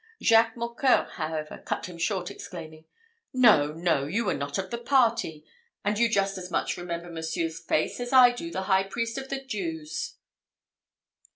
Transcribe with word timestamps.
Jacques 0.19 0.55
Mocqueur, 0.57 1.09
however, 1.11 1.59
cut 1.63 1.85
him 1.87 1.99
short, 1.99 2.31
exclaiming, 2.31 2.85
"No, 3.33 3.71
no! 3.71 4.07
you 4.07 4.25
were 4.25 4.33
not 4.33 4.57
of 4.57 4.71
the 4.71 4.79
party; 4.79 5.45
and 5.85 5.99
you 5.99 6.09
just 6.09 6.39
as 6.39 6.49
much 6.49 6.75
remember 6.75 7.11
monseigneur's 7.11 7.59
face 7.59 7.99
as 7.99 8.11
I 8.11 8.31
do 8.31 8.49
the 8.49 8.63
high 8.63 8.83
priest 8.85 9.19
of 9.19 9.29
the 9.29 9.39
Jews." 9.45 10.15